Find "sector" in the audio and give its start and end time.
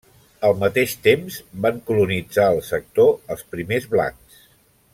2.71-3.13